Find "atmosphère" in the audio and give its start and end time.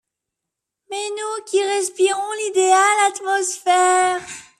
3.11-4.19